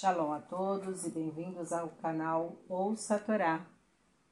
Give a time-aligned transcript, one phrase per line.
[0.00, 3.66] Shalom a todos e bem-vindos ao canal Ouça Torá.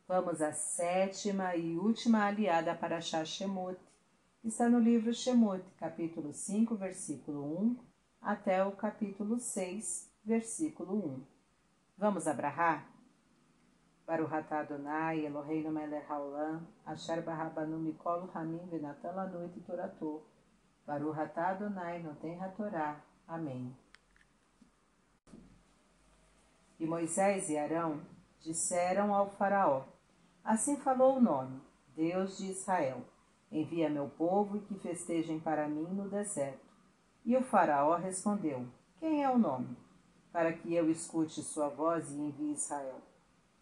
[0.07, 3.77] Vamos à sétima e última aliada para Shemot,
[4.45, 7.81] está no livro Shemot, capítulo 5, versículo 1,
[8.23, 11.27] até o capítulo 6, versículo 1.
[11.99, 12.87] Vamos abrahar?
[14.07, 20.25] Baruch atah Adonai, Eloheinu melech haolam, asher barabanu mikol hamim venatan lanu et toratou.
[20.87, 23.03] Baruch atah Adonai, noten hatorá.
[23.27, 23.75] Amém.
[26.79, 28.01] E Moisés e Arão
[28.41, 29.85] disseram ao faraó,
[30.45, 31.61] Assim falou o nome,
[31.97, 33.03] Deus de Israel,
[33.51, 36.67] envia meu povo e que festejem para mim no deserto.
[37.25, 38.67] E o faraó respondeu,
[39.01, 39.77] Quem é o nome?
[40.33, 43.01] Para que eu escute sua voz e envie Israel.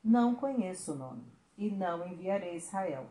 [0.02, 1.24] Não conheço o nome,
[1.56, 3.06] e não enviarei Israel.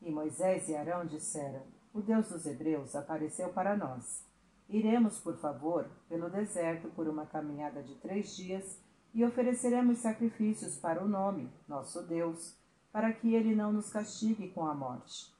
[0.00, 1.62] E Moisés e Arão disseram:
[1.92, 4.24] O Deus dos Hebreus apareceu para nós.
[4.68, 8.78] Iremos, por favor, pelo deserto por uma caminhada de três dias
[9.12, 12.54] e ofereceremos sacrifícios para o nome, nosso Deus,
[12.92, 15.32] para que ele não nos castigue com a morte.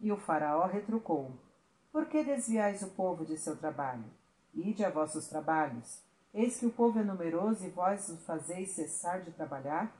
[0.00, 1.32] E o Faraó retrucou:
[1.92, 4.04] Por que desviais o povo de seu trabalho?
[4.54, 6.02] Ide a vossos trabalhos.
[6.32, 9.92] Eis que o povo é numeroso e vós o fazeis cessar de trabalhar?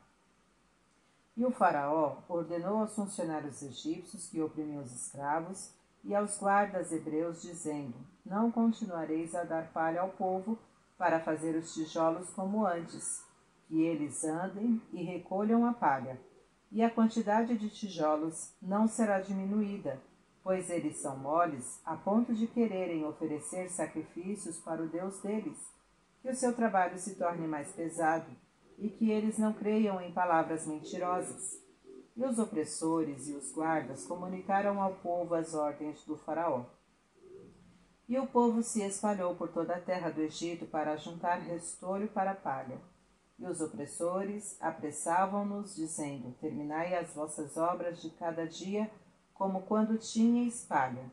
[1.36, 5.70] E o Faraó ordenou aos funcionários egípcios que oprimiam os escravos
[6.05, 10.58] e aos guardas hebreus, dizendo: Não continuareis a dar palha ao povo
[11.00, 13.24] para fazer os tijolos como antes,
[13.66, 16.20] que eles andem e recolham a palha.
[16.70, 19.98] E a quantidade de tijolos não será diminuída,
[20.44, 25.56] pois eles são moles a ponto de quererem oferecer sacrifícios para o Deus deles.
[26.20, 28.30] Que o seu trabalho se torne mais pesado
[28.78, 31.58] e que eles não creiam em palavras mentirosas.
[32.14, 36.66] E os opressores e os guardas comunicaram ao povo as ordens do Faraó.
[38.11, 42.34] E o povo se espalhou por toda a terra do Egito para juntar restolho para
[42.34, 42.77] palha.
[43.39, 48.90] E os opressores apressavam-nos, dizendo: Terminai as vossas obras de cada dia,
[49.33, 51.08] como quando tinhais palha.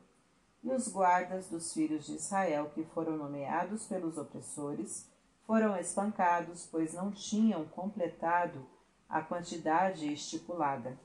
[0.64, 5.08] E os guardas dos filhos de Israel, que foram nomeados pelos opressores,
[5.46, 8.66] foram espancados, pois não tinham completado
[9.08, 10.98] a quantidade estipulada.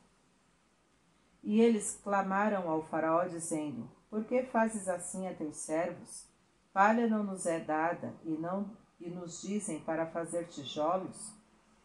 [1.42, 6.26] E eles clamaram ao Faraó, dizendo: Por que fazes assim a teus servos?
[6.70, 11.32] Palha não nos é dada, e não e nos dizem para fazer tijolos?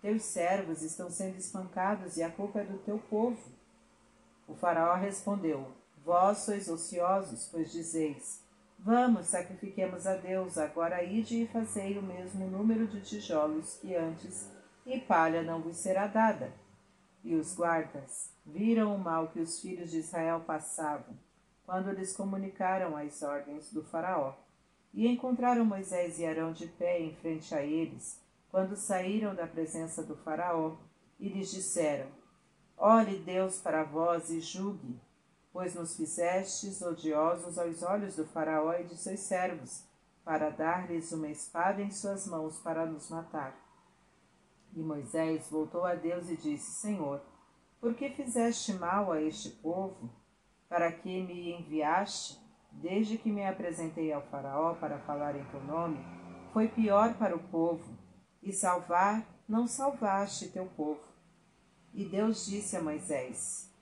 [0.02, 3.40] Teus servos estão sendo espancados, e a culpa é do teu povo.
[4.46, 5.72] O Faraó respondeu:
[6.04, 8.44] Vós sois ociosos, pois dizeis:
[8.78, 14.52] Vamos, sacrifiquemos a Deus, agora ide e fazei o mesmo número de tijolos que antes,
[14.86, 16.52] e palha não vos será dada.
[17.24, 21.16] E os guardas viram o mal que os filhos de Israel passavam,
[21.68, 24.34] quando lhes comunicaram as ordens do Faraó.
[24.94, 30.02] E encontraram Moisés e Arão de pé em frente a eles, quando saíram da presença
[30.02, 30.78] do Faraó,
[31.20, 32.08] e lhes disseram:
[32.78, 34.98] Olhe Deus para vós e julgue,
[35.52, 39.84] pois nos fizestes odiosos aos olhos do Faraó e de seus servos,
[40.24, 43.54] para dar-lhes uma espada em suas mãos para nos matar.
[44.74, 47.22] E Moisés voltou a Deus e disse: Senhor,
[47.82, 50.10] por que fizeste mal a este povo?
[50.70, 52.40] Para que me enviaste?
[52.72, 55.98] Desde que me apresentei ao Faraó para falar em teu nome,
[56.54, 57.98] foi pior para o povo,
[58.44, 61.02] e salvar não salvaste teu povo.
[61.94, 63.74] E Deus disse a Moisés: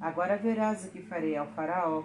[0.00, 2.04] Agora verás o que farei ao Faraó,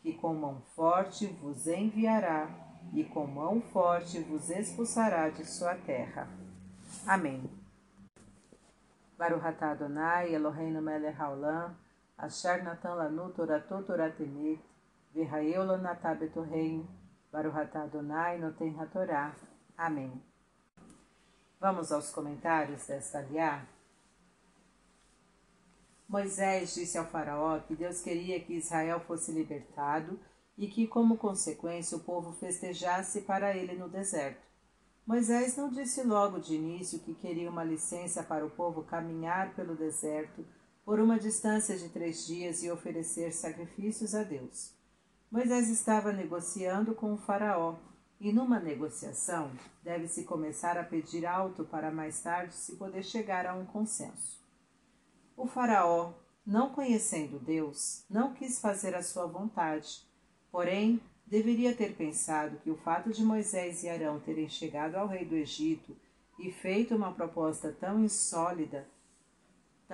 [0.00, 2.48] que com mão forte vos enviará,
[2.92, 6.28] e com mão forte vos expulsará de sua terra.
[7.06, 7.50] Amém.
[9.18, 11.74] Baruch atah Adonai, Eloheinu melech haolam,
[12.18, 13.32] asher natan lanu
[15.14, 16.88] v'hayeu lanatah betorreino,
[17.30, 19.34] Baruch atah Adonai, noten hatorá.
[19.76, 20.22] Amém.
[21.60, 23.64] Vamos aos comentários desta aliá?
[26.08, 30.18] Moisés disse ao Faraó que Deus queria que Israel fosse libertado
[30.56, 34.44] e que, como consequência, o povo festejasse para ele no deserto.
[35.06, 39.74] Moisés não disse logo de início que queria uma licença para o povo caminhar pelo
[39.74, 40.44] deserto
[40.84, 44.74] por uma distância de três dias e oferecer sacrifícios a Deus.
[45.30, 47.76] Moisés estava negociando com o Faraó,
[48.20, 49.50] e numa negociação
[49.82, 54.42] deve-se começar a pedir alto para mais tarde se poder chegar a um consenso.
[55.36, 56.12] O Faraó,
[56.46, 60.02] não conhecendo Deus, não quis fazer a sua vontade,
[60.50, 65.24] porém deveria ter pensado que o fato de Moisés e Arão terem chegado ao rei
[65.24, 65.96] do Egito
[66.38, 68.86] e feito uma proposta tão insólida,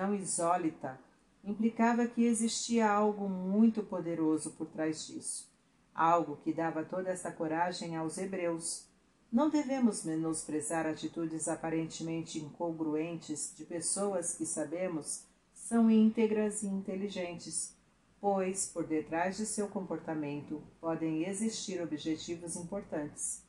[0.01, 0.99] tão insólita,
[1.43, 5.47] implicava que existia algo muito poderoso por trás disso,
[5.93, 8.87] algo que dava toda essa coragem aos hebreus.
[9.31, 15.21] Não devemos menosprezar atitudes aparentemente incongruentes de pessoas que sabemos
[15.53, 17.75] são íntegras e inteligentes,
[18.19, 23.43] pois por detrás de seu comportamento podem existir objetivos importantes.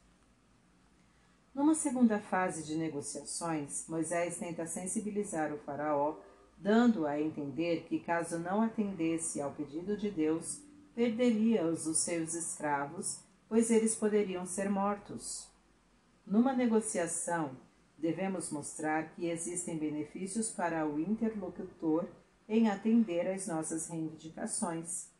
[1.54, 6.16] Numa segunda fase de negociações, Moisés tenta sensibilizar o Faraó,
[6.62, 10.62] dando a entender que, caso não atendesse ao pedido de Deus,
[10.94, 13.18] perderia os seus escravos,
[13.48, 15.50] pois eles poderiam ser mortos.
[16.24, 17.56] Numa negociação,
[17.98, 22.06] devemos mostrar que existem benefícios para o interlocutor
[22.48, 25.10] em atender às nossas reivindicações.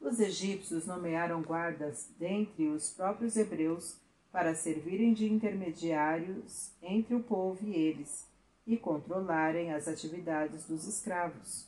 [0.00, 4.00] Os egípcios nomearam guardas dentre os próprios hebreus
[4.32, 8.29] para servirem de intermediários entre o povo e eles
[8.70, 11.66] e controlarem as atividades dos escravos.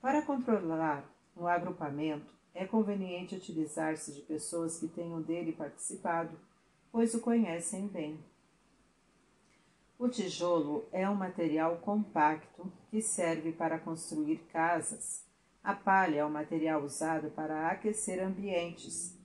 [0.00, 1.04] Para controlar
[1.36, 6.38] um agrupamento, é conveniente utilizar-se de pessoas que tenham dele participado,
[6.92, 8.20] pois o conhecem bem.
[9.98, 15.24] O tijolo é um material compacto que serve para construir casas.
[15.64, 19.18] A palha é um material usado para aquecer ambientes.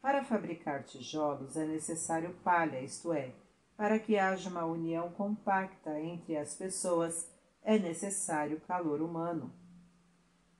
[0.00, 3.34] Para fabricar tijolos é necessário palha, isto é,
[3.82, 7.28] para que haja uma união compacta entre as pessoas
[7.64, 9.52] é necessário calor humano.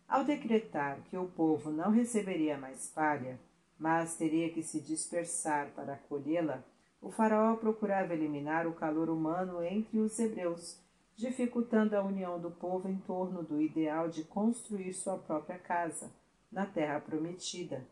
[0.08, 3.38] Ao decretar que o povo não receberia mais palha,
[3.78, 6.64] mas teria que se dispersar para colhê-la,
[7.00, 10.80] o faraó procurava eliminar o calor humano entre os hebreus,
[11.14, 16.10] dificultando a união do povo em torno do ideal de construir sua própria casa,
[16.50, 17.86] na terra prometida.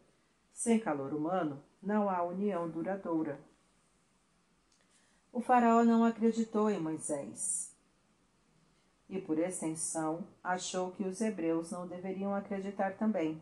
[0.53, 3.39] Sem calor humano, não há união duradoura.
[5.33, 7.73] O faraó não acreditou em Moisés.
[9.09, 13.41] E, por extensão, achou que os hebreus não deveriam acreditar também.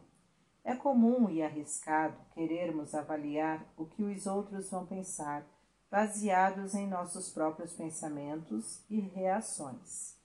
[0.62, 5.46] É comum e arriscado querermos avaliar o que os outros vão pensar
[5.90, 10.18] baseados em nossos próprios pensamentos e reações.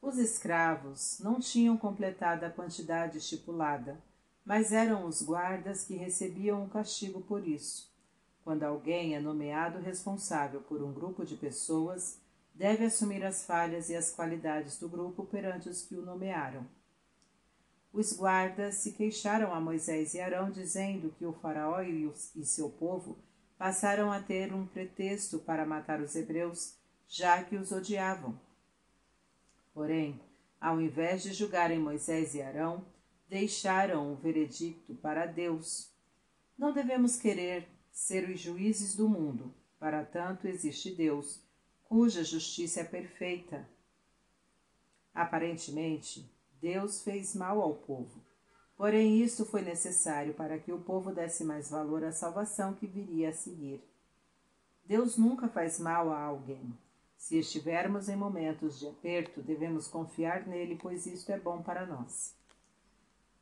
[0.00, 4.02] Os escravos não tinham completado a quantidade estipulada,
[4.44, 7.91] mas eram os guardas que recebiam o castigo por isso.
[8.44, 12.18] Quando alguém é nomeado responsável por um grupo de pessoas,
[12.54, 16.66] deve assumir as falhas e as qualidades do grupo perante os que o nomearam.
[17.92, 23.18] Os guardas se queixaram a Moisés e Arão, dizendo que o Faraó e seu povo
[23.58, 26.74] passaram a ter um pretexto para matar os hebreus,
[27.06, 28.38] já que os odiavam.
[29.74, 30.20] Porém,
[30.60, 32.84] ao invés de julgarem Moisés e Arão,
[33.28, 35.90] deixaram o veredicto para Deus.
[36.56, 41.40] Não devemos querer ser os juízes do mundo, para tanto existe Deus,
[41.84, 43.68] cuja justiça é perfeita.
[45.14, 46.28] Aparentemente,
[46.60, 48.20] Deus fez mal ao povo,
[48.82, 53.28] Porém, isto foi necessário para que o povo desse mais valor à salvação que viria
[53.28, 53.80] a seguir.
[54.84, 56.76] Deus nunca faz mal a alguém.
[57.16, 62.34] Se estivermos em momentos de aperto, devemos confiar nele, pois isto é bom para nós.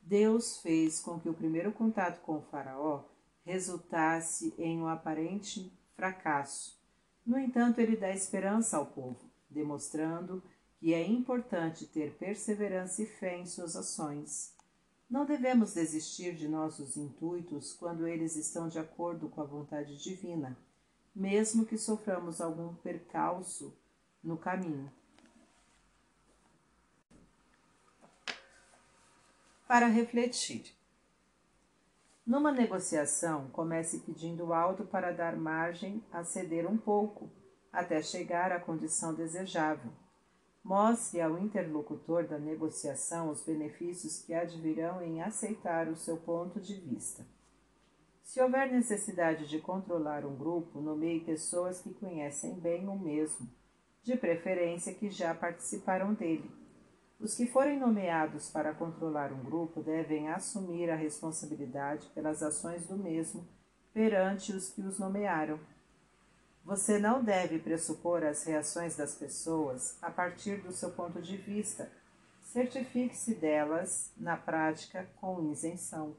[0.03, 3.05] Deus fez com que o primeiro contato com o Faraó
[3.45, 6.79] resultasse em um aparente fracasso.
[7.25, 10.43] No entanto, ele dá esperança ao povo, demonstrando
[10.79, 14.55] que é importante ter perseverança e fé em suas ações.
[15.11, 20.57] Não devemos desistir de nossos intuitos quando eles estão de acordo com a vontade divina,
[21.15, 23.77] mesmo que soframos algum percalço
[24.23, 24.91] no caminho.
[29.67, 30.80] Para refletir.
[32.31, 37.29] Numa negociação, comece pedindo alto para dar margem a ceder um pouco,
[37.73, 39.91] até chegar à condição desejável.
[40.63, 46.77] Mostre ao interlocutor da negociação os benefícios que advirão em aceitar o seu ponto de
[46.77, 47.27] vista.
[48.23, 53.51] Se houver necessidade de controlar um grupo, nomeie pessoas que conhecem bem o mesmo,
[54.05, 56.60] de preferência que já participaram dele.
[57.21, 62.97] Os que forem nomeados para controlar um grupo devem assumir a responsabilidade pelas ações do
[62.97, 63.47] mesmo
[63.93, 65.61] perante os que os nomearam
[66.65, 71.91] você não deve pressupor as reações das pessoas a partir do seu ponto de vista.
[72.43, 76.17] Certifique-se delas, na prática, com isenção.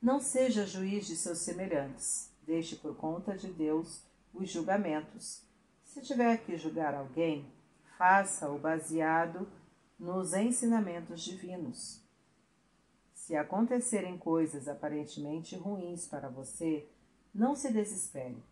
[0.00, 2.30] Não seja juiz de seus semelhantes.
[2.42, 4.02] Deixe por conta de Deus
[4.34, 5.42] os julgamentos.
[5.84, 7.50] Se tiver que julgar alguém,
[7.96, 9.48] faça-o baseado
[9.98, 12.02] nos ensinamentos divinos.
[13.14, 16.88] Se acontecerem coisas aparentemente ruins para você,
[17.34, 18.42] não se desespere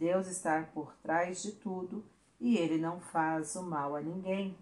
[0.00, 2.02] Deus está por trás de tudo
[2.40, 4.56] e ele não faz o mal a ninguém.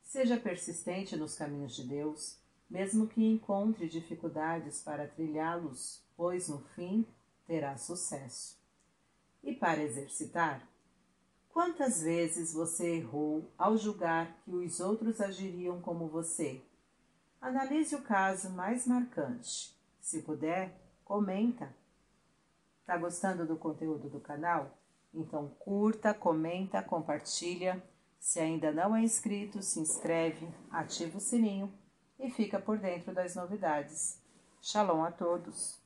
[0.00, 2.38] Seja persistente nos caminhos de Deus,
[2.70, 7.04] mesmo que encontre dificuldades para trilhá-los, pois no fim
[7.48, 8.56] terá sucesso.
[9.42, 10.64] E para exercitar,
[11.56, 16.60] quantas vezes você errou ao julgar que os outros agiriam como você?
[17.40, 19.74] Analise o caso mais marcante.
[19.98, 21.74] Se puder, comenta.
[22.84, 24.76] Tá gostando do conteúdo do canal?
[25.14, 27.82] Então curta, comenta, compartilha.
[28.20, 31.72] Se ainda não é inscrito, se inscreve, ativa o sininho
[32.18, 34.20] e fica por dentro das novidades.
[34.60, 35.85] Shalom a todos!